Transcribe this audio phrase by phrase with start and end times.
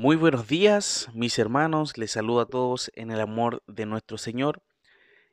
[0.00, 1.98] Muy buenos días, mis hermanos.
[1.98, 4.62] Les saludo a todos en el amor de nuestro Señor.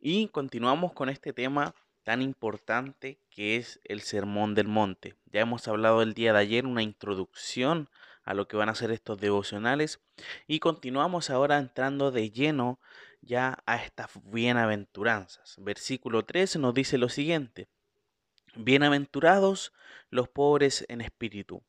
[0.00, 1.74] Y continuamos con este tema
[2.04, 5.16] tan importante que es el Sermón del Monte.
[5.32, 7.88] Ya hemos hablado el día de ayer una introducción
[8.22, 9.98] a lo que van a ser estos devocionales
[10.46, 12.78] y continuamos ahora entrando de lleno
[13.20, 15.56] ya a estas bienaventuranzas.
[15.58, 17.66] Versículo 3 nos dice lo siguiente.
[18.54, 19.72] Bienaventurados
[20.08, 21.64] los pobres en espíritu,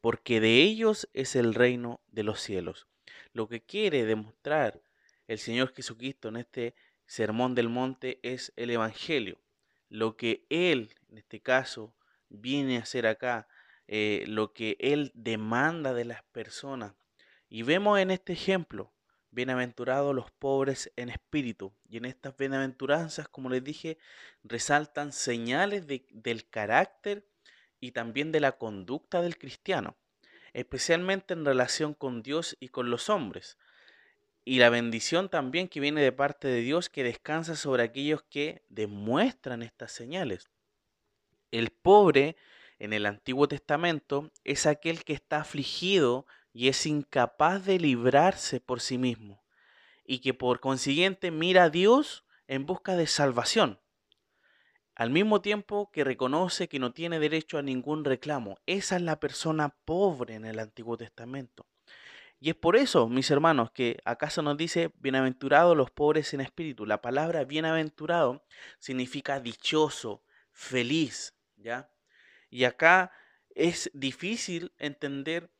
[0.00, 2.86] porque de ellos es el reino de los cielos.
[3.32, 4.80] Lo que quiere demostrar
[5.28, 6.74] el Señor Jesucristo en este
[7.06, 9.40] sermón del monte es el Evangelio.
[9.88, 11.94] Lo que Él, en este caso,
[12.28, 13.48] viene a hacer acá,
[13.88, 16.94] eh, lo que Él demanda de las personas.
[17.48, 18.92] Y vemos en este ejemplo
[19.30, 21.72] bienaventurados los pobres en espíritu.
[21.88, 23.98] Y en estas bienaventuranzas, como les dije,
[24.42, 27.26] resaltan señales del carácter
[27.80, 29.96] y también de la conducta del cristiano,
[30.52, 33.58] especialmente en relación con Dios y con los hombres.
[34.44, 38.62] Y la bendición también que viene de parte de Dios que descansa sobre aquellos que
[38.68, 40.48] demuestran estas señales.
[41.50, 42.36] El pobre
[42.78, 48.80] en el Antiguo Testamento es aquel que está afligido y es incapaz de librarse por
[48.80, 49.42] sí mismo
[50.06, 53.80] y que por consiguiente mira a Dios en busca de salvación,
[54.96, 58.58] al mismo tiempo que reconoce que no tiene derecho a ningún reclamo.
[58.64, 61.66] Esa es la persona pobre en el Antiguo Testamento.
[62.40, 66.86] Y es por eso, mis hermanos, que acaso nos dice, bienaventurados los pobres en espíritu.
[66.86, 68.44] La palabra bienaventurado
[68.78, 71.90] significa dichoso, feliz, ¿ya?
[72.48, 73.12] Y acá
[73.54, 75.50] es difícil entender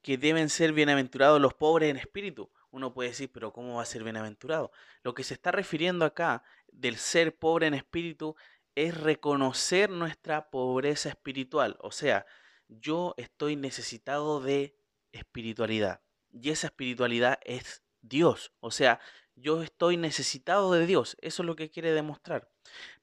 [0.00, 2.50] que deben ser bienaventurados los pobres en espíritu.
[2.70, 4.72] Uno puede decir, pero ¿cómo va a ser bienaventurado?
[5.02, 8.36] Lo que se está refiriendo acá del ser pobre en espíritu
[8.74, 11.76] es reconocer nuestra pobreza espiritual.
[11.80, 12.26] O sea,
[12.68, 14.76] yo estoy necesitado de
[15.12, 16.02] espiritualidad.
[16.32, 18.52] Y esa espiritualidad es Dios.
[18.60, 19.00] O sea,
[19.36, 21.16] yo estoy necesitado de Dios.
[21.20, 22.50] Eso es lo que quiere demostrar.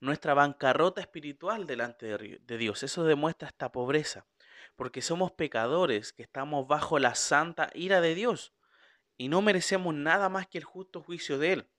[0.00, 2.82] Nuestra bancarrota espiritual delante de Dios.
[2.82, 4.26] Eso demuestra esta pobreza
[4.76, 8.52] porque somos pecadores que estamos bajo la santa ira de Dios
[9.16, 11.70] y no merecemos nada más que el justo juicio de Él.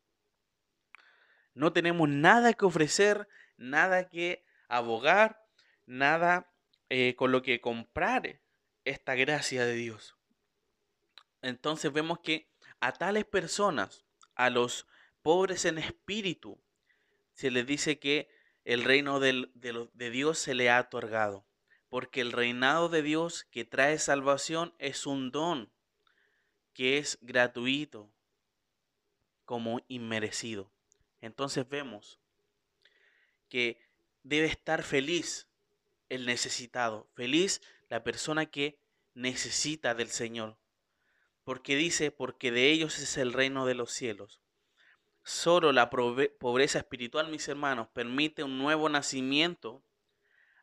[1.54, 3.28] No tenemos nada que ofrecer,
[3.70, 5.46] nada que abogar,
[5.86, 6.54] nada
[6.90, 8.42] eh, con lo que comprar
[8.86, 10.16] esta gracia de Dios.
[11.42, 14.88] Entonces vemos que a tales personas, a los
[15.22, 16.62] pobres en espíritu,
[17.34, 18.30] se les dice que
[18.66, 21.46] el reino de Dios se le ha otorgado
[21.94, 25.72] porque el reinado de Dios que trae salvación es un don
[26.74, 28.12] que es gratuito
[29.46, 30.72] como inmerecido.
[31.22, 32.20] Entonces vemos
[33.54, 33.78] que
[34.24, 35.48] debe estar feliz
[36.10, 38.80] el necesitado, feliz la persona que
[39.14, 40.58] necesita del Señor,
[41.44, 44.42] porque dice, porque de ellos es el reino de los cielos.
[45.22, 49.84] Solo la pobreza espiritual, mis hermanos, permite un nuevo nacimiento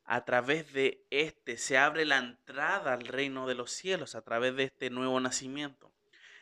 [0.02, 4.56] a través de este se abre la entrada al reino de los cielos, a través
[4.56, 5.92] de este nuevo nacimiento.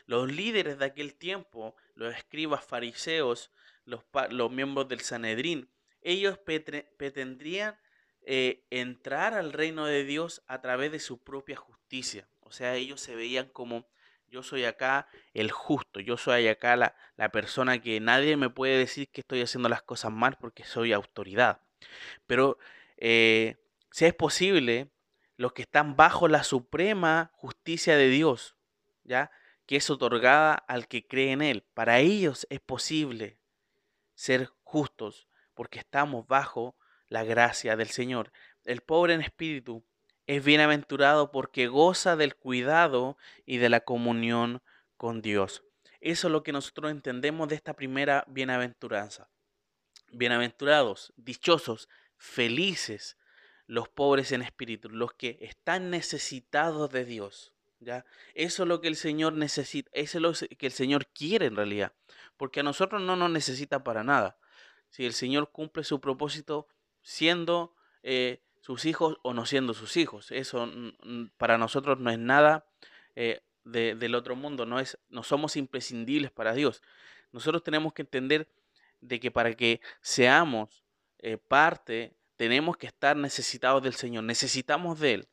[0.07, 3.53] Los líderes de aquel tiempo, los escribas fariseos,
[3.85, 5.69] los, los miembros del Sanedrín,
[6.03, 7.79] ellos pretendrían
[8.23, 12.29] eh, entrar al reino de Dios a través de su propia justicia.
[12.41, 13.87] O sea, ellos se veían como
[14.31, 18.77] yo soy acá el justo, yo soy acá la, la persona que nadie me puede
[18.77, 21.63] decir que estoy haciendo las cosas mal porque soy autoridad.
[22.27, 22.59] Pero
[22.99, 23.57] eh,
[23.91, 24.91] si es posible,
[25.37, 28.57] los que están bajo la suprema justicia de Dios,
[29.05, 29.31] ¿ya?
[29.67, 31.65] que es otorgada al que cree en Él.
[31.75, 33.39] Para ellos es posible
[34.15, 35.28] ser justos
[35.59, 36.77] porque estamos bajo
[37.09, 38.31] la gracia del Señor.
[38.65, 39.85] El pobre en espíritu
[40.29, 44.63] es bienaventurado porque goza del cuidado y de la comunión
[44.97, 45.65] con Dios.
[46.01, 49.31] Eso es lo que nosotros entendemos de esta primera bienaventuranza.
[50.13, 53.17] Bienaventurados, dichosos, felices
[53.67, 57.53] los pobres en espíritu, los que están necesitados de Dios.
[57.81, 58.05] ¿ya?
[58.35, 61.57] Eso es lo que el Señor necesita, eso es lo que el Señor quiere en
[61.57, 61.95] realidad,
[62.37, 64.39] porque a nosotros no nos necesita para nada.
[64.89, 66.67] Si el Señor cumple su propósito
[67.03, 70.71] siendo eh, sus hijos o no siendo sus hijos, eso
[71.37, 72.67] para nosotros no es nada
[73.17, 76.83] eh, del otro mundo, no, es, somos imprescindibles para Dios.
[77.33, 78.49] Nosotros tenemos que entender
[79.01, 80.83] de que para que seamos
[81.19, 85.29] eh, parte, tenemos que estar necesitados del Señor, necesitamos de Él.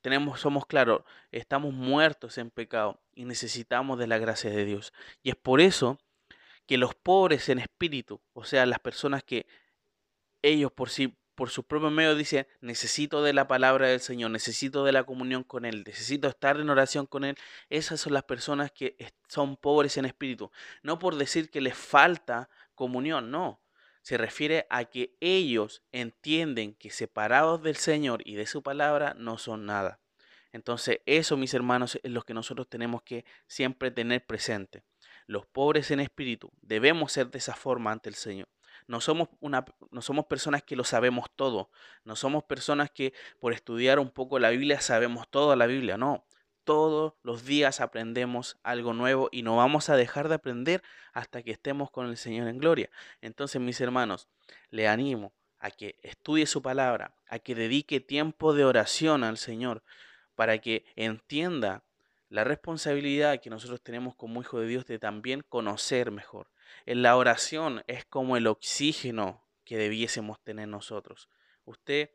[0.00, 1.02] Tenemos, somos claros,
[1.32, 4.92] estamos muertos en pecado y necesitamos de la gracia de Dios.
[5.22, 5.98] Y es por eso
[6.66, 9.46] que los pobres en espíritu, o sea, las personas que
[10.42, 14.84] ellos por sí por sus propios medios dice, necesito de la palabra del Señor, necesito
[14.84, 17.36] de la comunión con Él, necesito estar en oración con Él,
[17.70, 18.96] esas son las personas que
[19.28, 20.50] son pobres en espíritu.
[20.82, 23.60] No por decir que les falta comunión, no.
[24.02, 29.38] Se refiere a que ellos entienden que separados del Señor y de su palabra no
[29.38, 30.00] son nada.
[30.52, 34.84] Entonces eso, mis hermanos, es lo que nosotros tenemos que siempre tener presente.
[35.26, 38.48] Los pobres en espíritu debemos ser de esa forma ante el Señor.
[38.86, 41.70] No somos, una, no somos personas que lo sabemos todo.
[42.04, 45.96] No somos personas que por estudiar un poco la Biblia sabemos toda la Biblia.
[45.96, 46.26] No.
[46.64, 50.82] Todos los días aprendemos algo nuevo y no vamos a dejar de aprender
[51.12, 52.90] hasta que estemos con el Señor en gloria.
[53.20, 54.28] Entonces, mis hermanos,
[54.70, 59.82] le animo a que estudie su palabra, a que dedique tiempo de oración al Señor,
[60.34, 61.84] para que entienda
[62.34, 66.50] la responsabilidad que nosotros tenemos como hijo de Dios de también conocer mejor,
[66.84, 71.28] en la oración es como el oxígeno que debiésemos tener nosotros.
[71.64, 72.10] Usted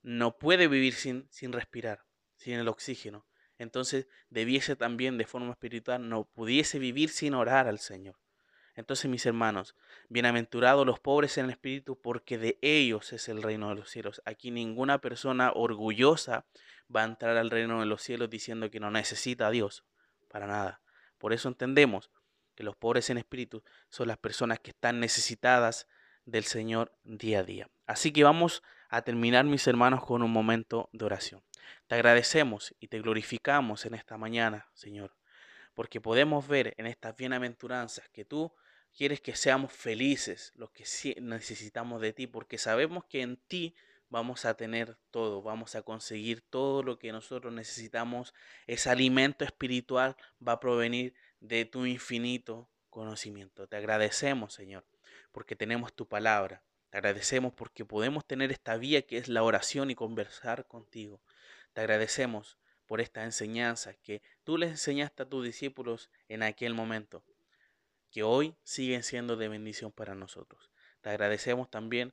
[0.00, 3.26] no puede vivir sin, sin respirar, sin el oxígeno.
[3.58, 8.16] Entonces debiese también de forma espiritual, no pudiese vivir sin orar al Señor.
[8.80, 9.76] Entonces, mis hermanos,
[10.08, 14.22] bienaventurados los pobres en el espíritu, porque de ellos es el reino de los cielos.
[14.24, 16.46] Aquí ninguna persona orgullosa
[16.94, 19.84] va a entrar al reino de los cielos diciendo que no necesita a Dios,
[20.30, 20.80] para nada.
[21.18, 22.10] Por eso entendemos
[22.54, 25.86] que los pobres en espíritu son las personas que están necesitadas
[26.24, 27.70] del Señor día a día.
[27.86, 31.42] Así que vamos a terminar, mis hermanos, con un momento de oración.
[31.86, 35.14] Te agradecemos y te glorificamos en esta mañana, Señor,
[35.74, 38.50] porque podemos ver en estas bienaventuranzas que tú
[38.96, 40.84] quieres que seamos felices, los que
[41.20, 43.74] necesitamos de ti, porque sabemos que en ti
[44.10, 48.34] vamos a tener todo, vamos a conseguir todo lo que nosotros necesitamos.
[48.66, 50.16] Ese alimento espiritual
[50.46, 53.66] va a provenir de tu infinito conocimiento.
[53.66, 54.84] Te agradecemos, Señor,
[55.32, 56.62] porque tenemos tu palabra.
[56.90, 61.22] Te agradecemos porque podemos tener esta vía que es la oración y conversar contigo.
[61.72, 67.22] Te agradecemos por esta enseñanza que tú les enseñaste a tus discípulos en aquel momento,
[68.10, 70.70] que hoy siguen siendo de bendición para nosotros.
[71.00, 72.12] Te agradecemos también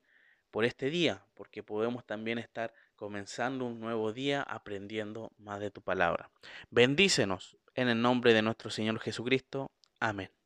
[0.51, 5.81] por este día, porque podemos también estar comenzando un nuevo día aprendiendo más de tu
[5.81, 6.31] palabra.
[6.69, 9.71] Bendícenos en el nombre de nuestro Señor Jesucristo.
[9.99, 10.36] Amén.